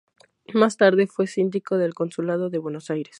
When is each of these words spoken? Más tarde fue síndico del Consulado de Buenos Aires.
Más 0.55 0.77
tarde 0.77 1.05
fue 1.05 1.27
síndico 1.27 1.77
del 1.77 1.93
Consulado 1.93 2.49
de 2.49 2.57
Buenos 2.57 2.89
Aires. 2.89 3.09